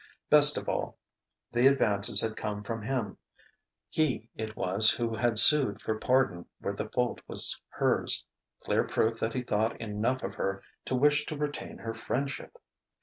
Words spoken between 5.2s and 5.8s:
sued